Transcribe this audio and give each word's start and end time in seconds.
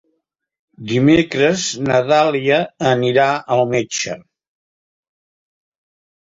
Dimecres 0.91 1.65
na 1.89 1.99
Dàlia 2.07 2.59
anirà 2.93 3.29
al 3.59 3.63
metge. 3.77 4.19